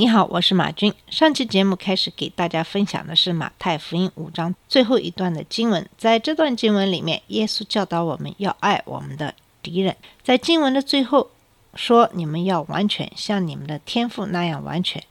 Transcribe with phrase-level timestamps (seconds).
[0.00, 0.94] 你好，我是马军。
[1.10, 5.90] 上期节目开始给大家分享的是马太福音五章最后一段的经文。
[5.98, 9.96] 在这段经文里面，耶稣教导我们要爱我们的敌人。
[10.22, 11.32] 在经文的最后
[11.74, 15.02] 说：“你们要完全，像你们的天父那样完全，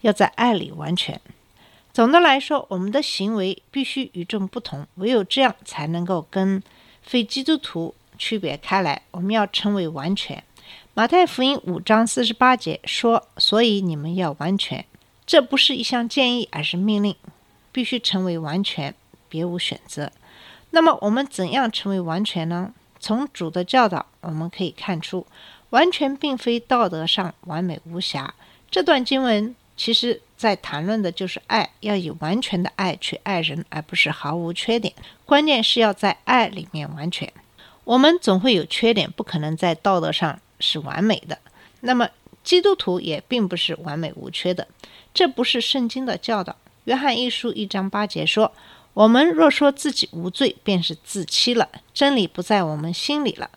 [0.00, 1.20] 要在爱里完全。”
[1.94, 6.60] 总的来说，我们的行为必须与众不同，唯有这样才能够跟
[7.00, 9.02] 非基督徒区别开来。
[9.12, 10.42] 我们要成为完全。
[10.94, 14.84] 马太福音五章四十八节说：“所以你们要完全。”
[15.24, 17.16] 这不是一项建议，而是命令，
[17.72, 18.94] 必须成为完全，
[19.30, 20.12] 别无选择。
[20.68, 22.74] 那么，我们怎样成为完全呢？
[23.00, 25.26] 从主的教导，我们可以看出，
[25.70, 28.34] 完全并非道德上完美无瑕。
[28.70, 34.92] 这段经文其实在谈论的就是爱，要以完全的爱去爱人，而不是毫无缺点。
[35.24, 37.32] 关键是要在爱里面完全。
[37.84, 41.38] 我们总会有缺点，不可能在道德上是完美的。
[41.80, 42.08] 那么，
[42.42, 44.68] 基督徒也并不是完美无缺的，
[45.12, 46.56] 这不是圣经的教导。
[46.84, 48.52] 约翰一书一章八节说
[48.94, 53.50] ：“我们若说自己无罪，便是自欺了，真理不在我们心里了。”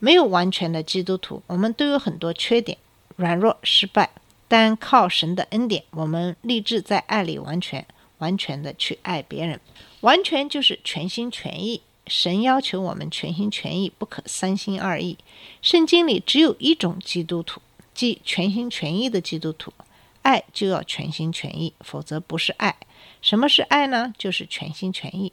[0.00, 2.76] 没有完全的基督徒，我们都有很多缺点、
[3.16, 4.10] 软弱、失败。
[4.48, 7.86] 但靠神的恩典，我们立志在爱里完全、
[8.18, 9.60] 完全的去爱别人。
[10.00, 11.80] 完全就是全心全意。
[12.12, 15.16] 神要求我们全心全意，不可三心二意。
[15.62, 17.62] 圣经里只有一种基督徒，
[17.94, 19.72] 即全心全意的基督徒。
[20.20, 22.76] 爱就要全心全意，否则不是爱。
[23.22, 24.12] 什么是爱呢？
[24.18, 25.32] 就是全心全意。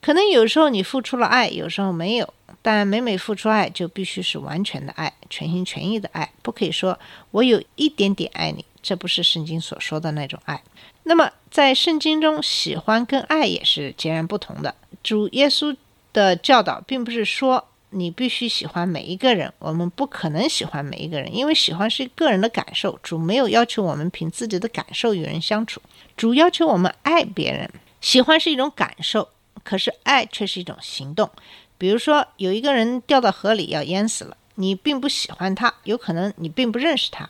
[0.00, 6.98] 可能有时候你付出了爱，有时候没有，但每每付出爱，就必须是完全的爱，全心全意的爱，不可以说
[7.30, 10.62] 我有一点点爱你，这不是圣经所说的那种爱。
[11.02, 14.74] 那么在圣经中，喜欢跟爱也是截然不同的。
[15.02, 15.76] 主耶稣
[16.16, 22.98] 的教导并不是说你必须喜欢每一个人，我们不可能喜欢每一个人，因为喜欢是个人的感受。
[23.02, 25.82] 主没有要求我们凭自己的感受与人相处，
[26.16, 27.70] 主要求我们爱别人。
[28.00, 29.28] 喜欢是一种感受，
[29.62, 31.28] 可是爱却是一种行动。
[31.76, 37.28] 比如说，有一个人掉到河里要淹死了，你并不喜欢他，有可能你并不认识他，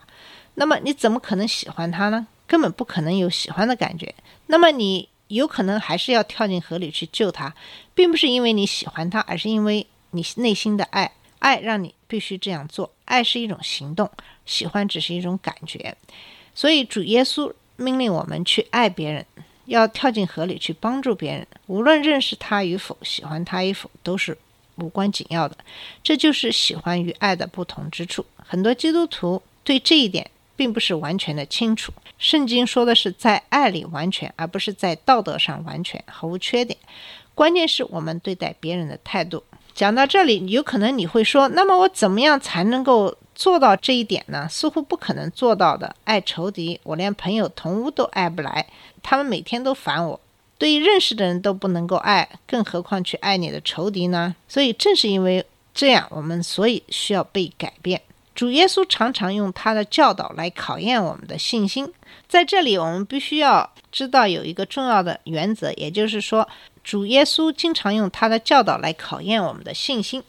[0.54, 2.28] 那么你怎么可能喜欢他呢？
[2.46, 4.14] 根本不可能有喜欢的感觉。
[4.46, 7.54] 那么你有可能还是要跳进河里去救他，
[7.94, 12.92] 并不是因为你喜欢他，而是因为你内心的爱，爱让你必须这样做。
[13.04, 14.10] 爱是一种行动，
[14.44, 15.96] 喜欢只是一种感觉。
[16.54, 19.24] 所以主耶稣命令我们去爱别人，
[19.66, 24.36] 要跳进河里去帮助别人，无论认识他与否，喜欢他与否，都是
[24.76, 25.56] 无关紧要的。
[26.02, 28.24] 这就是喜欢与爱的不同之处。
[28.38, 31.92] 很多基督徒对这一点并不是完全的清楚。
[32.18, 36.78] 圣经说的是在爱里完全，而不是在道德上完全，毫无缺点。
[37.34, 39.44] 关键是我们对待别人的态度。
[39.74, 45.94] 讲到这里，有可能你会说：“那么我怎么样才能够做到这一点呢？”似乎不可能做到的。
[46.04, 48.66] 爱仇敌，我连朋友、同屋都爱不来，
[49.02, 50.18] 他们每天都烦我。
[50.56, 54.34] 对于认识的人都不能够爱，更何况去爱你的仇敌呢？
[54.48, 55.44] 所以正是因为
[55.74, 58.00] 这样，我们所以需要被改变。
[58.36, 61.90] 主耶稣常常用他的教导来考验我们的信心。
[62.28, 66.46] 在这里，我们必须要知道有一个重要的原则，也就是说，
[66.84, 70.22] 主耶稣经常用他的教导来考验我们的信心。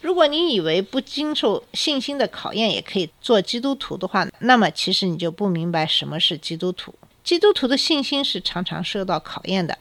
[0.00, 6.92] 如果你以为不经受信心的考验也可以做基督徒的话，那么其实你就不明白什么是基督徒。
[7.22, 9.78] 基督徒的信心是常常受到考验的。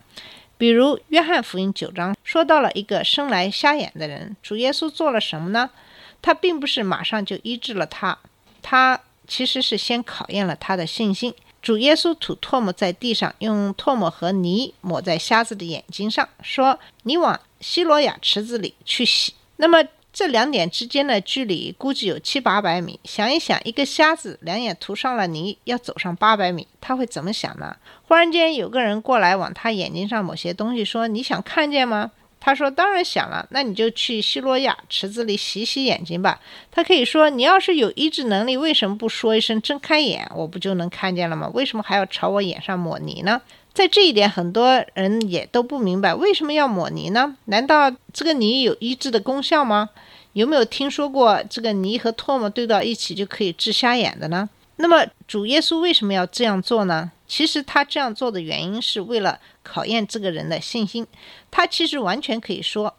[0.59, 5.72] 比如约翰福音九章说到了一个生来瞎眼的人，主耶稣做了什么呢？
[6.21, 8.17] 他并不是马上就医治了他，
[8.61, 11.33] 他其实是先考验了他的信心。
[11.61, 23.00] 主耶稣吐唾沫在地上，用唾沫和泥抹在瞎子的眼睛上，说：“你往希罗亚池子里去洗。”那么这两点之间的距离估计有七八百米。
[23.03, 27.77] 想一想，一个瞎子两眼涂上了泥，要走上八百米，他会怎么想呢？
[28.07, 32.12] 忽然间有个人过来往他眼睛上抹些东西，说：“你想看见吗？”
[32.43, 36.41] 他说：“当然想了，那你就去希罗亚池子里洗洗眼睛吧。”
[36.71, 41.49] 他可以说：“你要是有医治能力，为什么不说一声睁开眼，我不就能看见了吗？
[41.53, 43.39] 为什么还要朝我眼上抹泥呢？”
[43.73, 47.38] 在这一点，很多人也都不明白为什么要抹泥呢？
[47.45, 49.91] 难道这个泥有医治的功效吗？
[50.33, 54.49] 有没有听说过这个泥和唾沫兑到一起就可以治瞎眼的呢？
[54.77, 57.11] 那么主耶稣为什么要这样做呢？
[57.31, 61.07] 其实他这样做的原因是为了考验这个人的信心。
[61.50, 62.94] 他其实完全可以说：“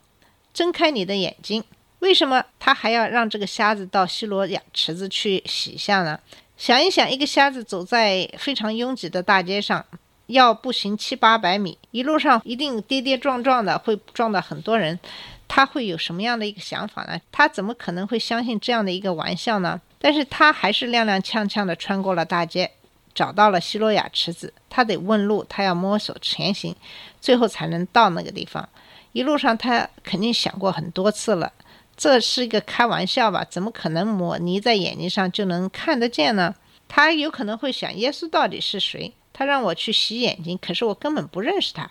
[0.55, 1.62] 睁开你的眼睛。”
[2.00, 6.19] 为什么他还要让这个瞎子到西罗亚池子去洗一下呢？
[6.56, 9.84] 想一想，一个瞎子走在非常拥挤的大街上，
[10.29, 14.99] 要步行七八百米，一路上一定跌跌撞撞的，会撞到很多人。
[15.46, 17.20] 他会有什么样的一个想法呢？
[17.31, 19.78] 他怎么可能会相信这样的一个玩笑呢？
[19.99, 22.70] 但是他还是踉踉跄跄地穿过了大街，
[23.14, 24.53] 找到了希罗亚池子。
[24.69, 26.75] 他得问路，他要摸索前行，
[27.20, 28.69] 最后才能到那个地方。
[29.12, 31.53] 一路上他肯定想过很多次了，
[31.97, 33.44] 这是一个开玩笑吧？
[33.44, 36.55] 怎么可能抹泥在眼睛上就能看得见呢？
[36.88, 39.12] 他有可能会想：耶稣到底是谁？
[39.32, 41.91] 他让我去洗眼睛，可是我根本不认识他。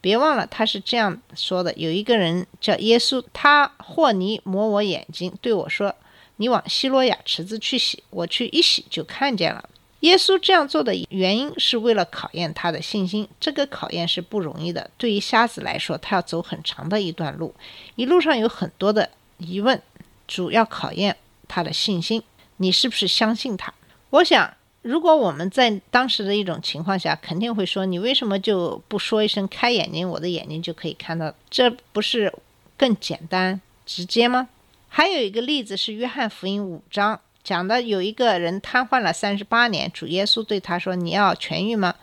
[0.00, 5.94] 别忘了，他是这样说的：有一个人叫耶稣，他和泥抹我眼睛，对我说
[6.36, 9.68] ：“你往希罗亚池子去洗。”我去一洗就看见了。
[10.06, 13.28] 耶稣这样做的原因是为了考验他的信心。
[13.40, 14.90] 这个考验是不容易的。
[14.96, 17.54] 对于瞎子来说，他要走很长的一段路，
[17.94, 19.80] 一路上有很多的疑问，
[20.26, 21.16] 主要考验
[21.46, 22.22] 他的信心。
[22.58, 23.72] 你是不是相信他？
[24.10, 24.54] 我想。
[24.82, 31.34] 如果我们在当时的一种情况下，肯定会说：“你为什么就不说一声开眼睛，我的眼睛就可以看到？
[31.50, 32.32] 这不是
[32.76, 34.48] 更简单直接吗？”
[34.88, 41.94] 还有一个例子是约翰福音五章讲的，有一个人瘫痪了三十八年，主耶稣对他说：“你要痊愈吗？”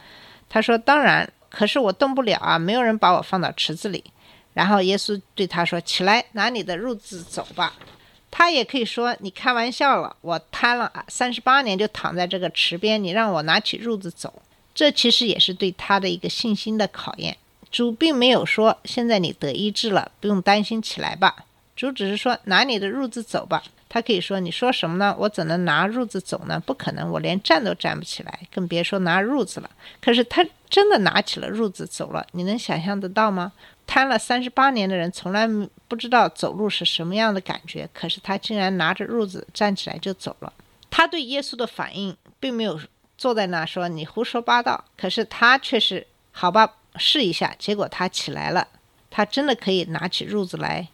[0.48, 4.06] 他说：“当然，可是我动不了啊，没有人把我放到池子里。”
[4.56, 7.74] 然后耶稣对他说：“起来，拿你的褥子走吧。”
[8.32, 14.42] 他也可以说你开玩笑了，我瘫了三十八年就躺在这个池边，你让我拿起褥子走，
[14.74, 17.36] 这其实也是对他的一个信心的考验。
[17.70, 21.36] 主并没有说现在你得医治了，不用担心起来吧。
[21.76, 23.62] 主只是说拿你的褥子走吧。
[23.94, 25.16] 他可以说你说什么呢？
[25.20, 26.60] 我怎能拿褥子走呢？
[26.60, 29.70] 不可能，我连站都站不起来，更别说拿褥子了。
[30.02, 33.52] 可是他真的拿起了褥子走了，你能想象得到吗？
[33.86, 35.48] 瘫了三十八年的人，从来
[35.88, 37.88] 不知道走路是什么样的感觉。
[37.94, 40.52] 可是他竟然拿着褥子站起来就走了。
[40.90, 42.82] 他对耶稣的反应，并没有
[43.16, 44.84] 坐在那说你胡说八道。
[44.98, 47.56] 可是他却是好吧，试一下。
[47.60, 48.68] 结果他起来了，
[49.12, 50.88] 他真的可以拿起褥子来。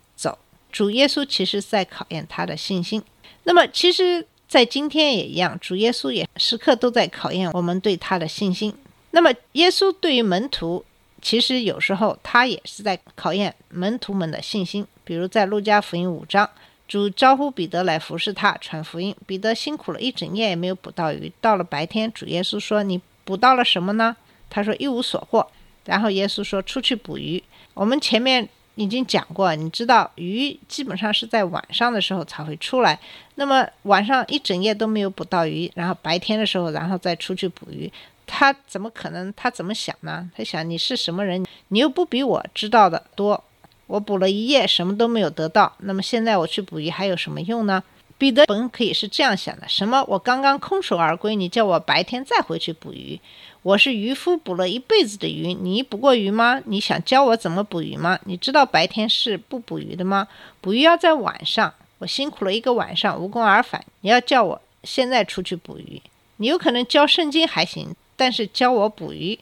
[0.72, 3.02] 主耶稣其实在考验他的信心。
[3.44, 8.74] 那么，其实，在今天也一样，主耶稣也时刻都在考验我们对他的信心。
[9.12, 10.86] 那么，耶稣对于门徒。
[11.22, 14.88] 其实有时候他也是在考验门徒们的信心。
[15.04, 16.50] 比如在路加福音五章，
[16.88, 19.14] 主招呼彼得来服侍他传福音。
[19.26, 21.30] 彼得辛苦了一整夜也没有捕到鱼。
[21.42, 24.16] 到了白天，主耶稣说：“你捕到了什么呢？”
[24.50, 25.46] 他说：“一无所获。”
[25.84, 27.44] 然后耶稣说：“出去捕鱼。”
[27.76, 28.48] 我们前面
[28.80, 32.98] 已经讲过，你知道鱼基本上是在晚上的时候才会出来。
[33.36, 37.92] 那么晚上一整夜都没有捕到鱼，然后白天的时候，然后再出去捕鱼。
[38.26, 39.34] 他怎么可能？
[39.36, 40.32] 他怎么想呢？
[40.34, 41.46] 他想你是什么人？
[41.68, 43.44] 你又不比我知道的多。
[43.88, 45.74] 我捕了一夜，什么都没有得到。
[45.80, 47.84] 那么现在我去捕鱼还有什么用呢？
[48.18, 50.02] 彼得本可以是这样想的：什么？
[50.08, 53.20] 我刚刚空手而归，你叫我白天再回去捕鱼？
[53.62, 56.62] 我是渔夫，捕了一辈子的鱼，你捕过鱼吗？
[56.66, 58.18] 你想教我怎么捕鱼吗？
[58.24, 60.30] 你知道白天是不捕鱼的吗？
[60.62, 61.74] 捕鱼要在晚上。
[61.98, 63.84] 我辛苦了一个晚上，无功而返。
[64.00, 66.02] 你要叫我现在出去捕鱼？
[66.38, 67.94] 你有可能教圣经还行。
[68.16, 69.38] 但是教我捕鱼，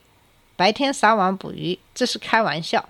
[0.56, 2.88] 白天撒网捕鱼，这是开玩笑。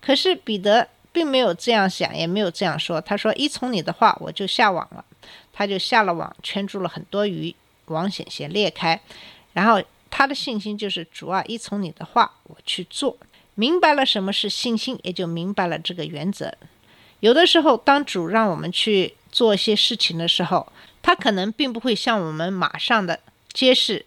[0.00, 3.00] 可是彼得并没有这样想，也没有这样说。
[3.00, 5.04] 他说：“依从你的话，我就下网了。”
[5.52, 7.52] 他就下了网，圈住了很多鱼，
[7.86, 9.00] 网险些裂开。
[9.52, 13.16] 然后他的信心就是：主啊，依从你的话，我去做。
[13.54, 16.54] 明白了什么是信心，也就明白了这个原则。
[17.20, 20.72] 有的时候，当主让我们去做一些事情的时候，
[21.02, 23.20] 他可能并不会向我们马上的
[23.52, 24.04] 揭示。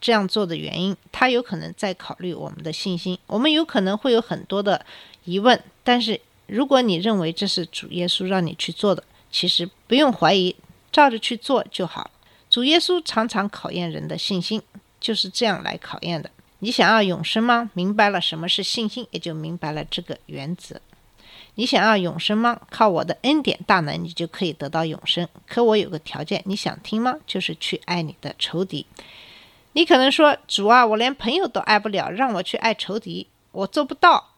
[0.00, 3.18] 这样做的原因，他有可能在考虑我们的信心。
[3.26, 4.84] 我们有可能会有很多的
[5.24, 10.54] 疑问，但是如果你认为这是主耶稣让你去做的，其实不用怀疑，
[10.92, 12.10] 照着去做就好。
[12.50, 14.60] 主耶稣常常考验人的信心，
[15.04, 16.30] 就是这样来考验的。
[16.60, 17.68] 你想要永生吗？
[17.74, 20.80] 明白了什么是信心，也就明白了这个原则。
[21.56, 22.58] 你想要永生吗？
[22.70, 25.28] 靠我的恩典大能，你就可以得到永生。
[25.46, 27.16] 可我有个条件，你想听吗？
[27.26, 28.86] 就是去爱你的仇敌。
[29.74, 34.30] 你可能说：“主啊，我连朋友都爱不了，让我去爱仇敌，我做不到。”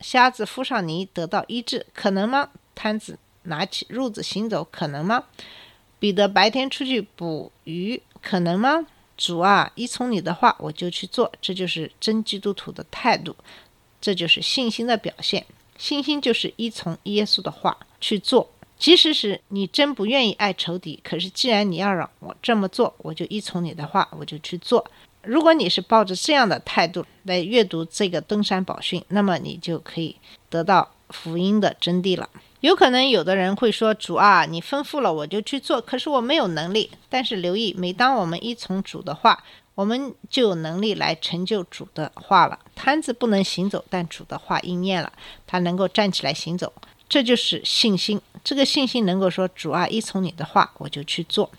[0.00, 2.50] 瞎子敷上泥得到医治，可能吗？
[2.74, 5.24] 摊子拿起褥子行走，可能吗？
[5.98, 8.86] 彼得白天出去捕鱼，可能吗？
[9.20, 11.30] 主啊，依从你的话，我就去做。
[11.42, 13.36] 这就是真基督徒的态度，
[14.00, 15.44] 这就是信心的表现。
[15.76, 18.50] 信心就是依从耶稣的话去做。
[18.78, 24.90] 即使是你真不愿意爱仇敌，可是既然你要让我这么做，我就依从你的话，我就去做。
[25.22, 30.16] 如果你是抱着这样的态度来阅读这个登山宝训，那么你就可以
[30.48, 32.26] 得到福音的真谛了。
[32.60, 39.42] 有可能有的人会说：“主啊，你吩咐了我就去做，可是我没有能力。”但是留意，每当我们依从主的话，
[39.74, 42.58] 我们就有能力来成就主的话了。
[42.74, 45.10] 摊子不能行走，但主的话应验了，
[45.46, 46.70] 他能够站起来行走，
[47.08, 48.20] 这就是信心。
[48.44, 51.50] 这个信心能够说：“主啊，依从你的话，我就去做。”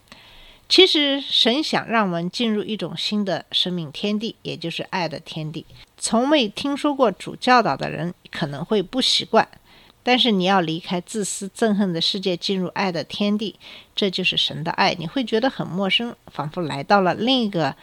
[0.69, 5.65] 其实神想让我们进入一种新的生命天地，也就是爱的天地。
[5.97, 9.45] 从未听说过主教导的人可能会不习惯，
[10.03, 13.55] 但是你要离开自私憎恨的世界，进入爱的天地，
[13.95, 14.95] 这就是神的爱。
[14.97, 17.75] 你会觉得很陌生，仿佛来到了另一个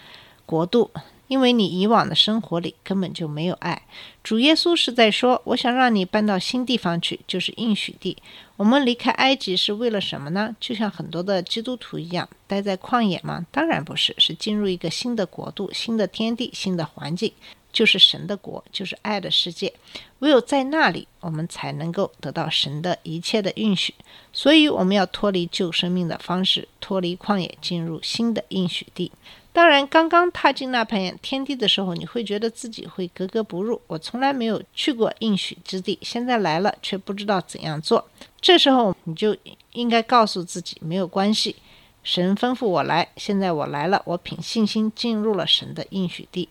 [0.46, 0.90] 国度。
[1.28, 3.82] 因为你以往的生活里根本就没有爱，
[4.24, 8.16] 主耶稣是在说：“我想让你搬到新地方去，就是应许地。
[8.56, 10.56] 我们离开埃及是为了什么呢？
[10.58, 13.44] 就像很多的基督徒一样，待在旷野吗？
[13.52, 17.30] 当然不是，是进入一个新的国度、新的天地、新的环境，
[17.78, 19.72] 就是神的国，就是爱的世界。
[20.18, 23.94] 唯有在那里，我们才能够得到神的一切的允许。
[24.32, 29.12] 所以，我们要脱离旧生命的方式，脱离旷野，进入新的应许地。”
[29.54, 33.80] 当然，刚刚踏进那片天地的时候，你会觉得自己会格格不入。
[33.86, 38.04] 我从来没有去过应许之地，现在来了却不知道怎样做。
[38.40, 39.36] 这时候你就
[39.74, 41.54] 应该告诉自己，没有关系，
[42.02, 46.48] 神吩咐我来，现在我来了，我凭信心进入了神的应许地。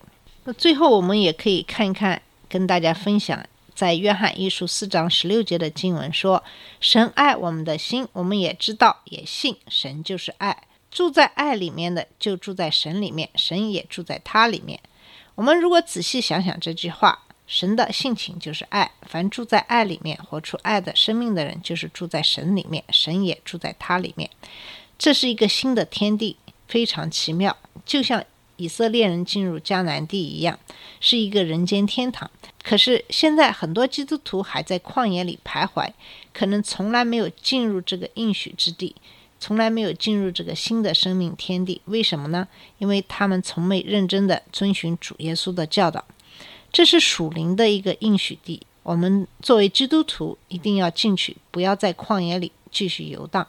[0.52, 6.42] 最后我们也可以看一看，跟大家分享，在约翰一书四章十六节的经文说
[6.80, 14.80] ：“神爱我们的心，我们也知道，也信，神就是爱。”住在爱里面的，就住在神里面，神也住在他里面。
[15.34, 24.30] 我们如果仔细想想这句话，神的性情就是爱，凡住在爱里面、活出爱的生命的人，就是住在神里面，神也住在他里面。
[24.98, 26.36] 这是一个新的天地，
[26.66, 28.24] 非常奇妙，就像
[28.58, 30.58] 以色列人进入迦南地一样，
[31.00, 32.30] 是一个人间天堂。
[32.62, 35.90] 可是现在很多基督徒还在旷野里徘徊，
[36.34, 38.94] 可能从来没有进入这个应许之地。
[39.40, 42.48] 从来没有进入这个新的生命天地，为什么呢？
[42.78, 46.04] 因为他们从没认真的遵循主耶稣的教导。
[46.72, 53.46] 这是属灵的一个应许地，我们作为基督徒一定要进去，不要在旷野里继续游荡，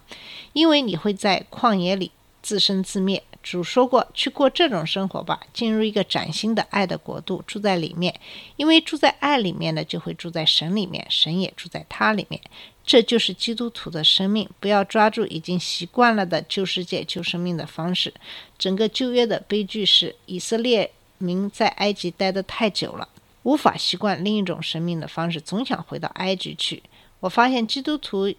[0.53, 2.11] 因为你会在旷野里
[2.43, 3.23] 自生自灭。
[3.49, 8.13] 主说过，去过这种生活吧，进入一个崭新的爱的国度，住在里面。
[8.57, 12.39] 因为住在爱里面的，就会住在神里面，神也住在他里面。
[12.85, 14.47] 这就是基督徒的生命。
[14.59, 18.13] 不要抓住已经习惯了的旧世界、旧生命的方式。
[18.59, 23.09] 整个旧约的悲剧是，以色列民在埃及待得太久了，
[23.41, 26.83] 无法习惯另一种生命的方式，总想回到埃及去。
[27.21, 28.31] 我发现基督徒。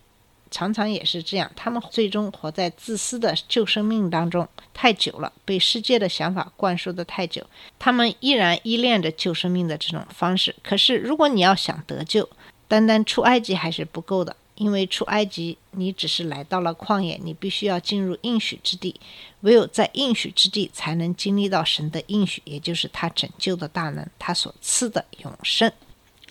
[0.51, 7.47] 常常也是这样，他们最终活在自私的旧生命当中太久了，被世界的想法灌输的太久，
[7.79, 10.55] 他们依然依恋着旧生命的这种方式。
[10.63, 12.29] 可是，如果你要想得救，
[12.67, 19.01] 单单出埃及还是不够的，因为出埃及你只是来到了旷野，你必须要进入应许之地，
[19.43, 25.73] 唯有在应许之地才能经历到神的应许，也就是他拯救的大能，他所赐的永生。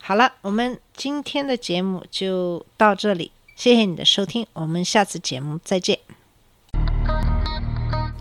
[0.01, 3.31] 好了，我们今天的节目就到这里。
[3.59, 5.99] 谢谢你的收听，我们下次节目再见。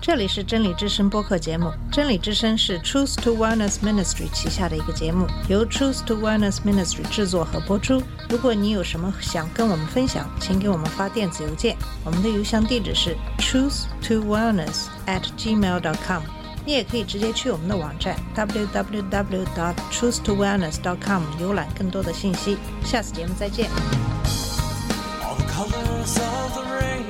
[0.00, 8.02] 这里是真理之声播客节目，真理之声是 Truth to Wellness Ministry 旗下的一个节目，由 Truth to Wellness Ministry 制作和播出。
[8.28, 16.24] 如果你有什么想跟我们分享，请给我们发电子邮件，我们的邮箱地址是 truth to wellness at gmail dot com。
[16.66, 22.58] 你也可以直接去我们的网站 www.truth to wellness.com 浏览更多的信息。
[22.84, 23.70] 下次节目再见。
[25.58, 27.07] Colors of the rain